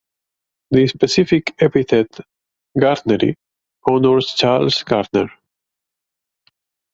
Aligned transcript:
The 0.71 0.87
specific 0.87 1.53
epithet 1.61 2.07
("gardneri") 2.75 3.35
honours 3.87 4.33
Charles 4.33 4.81
Gardner. 4.81 5.29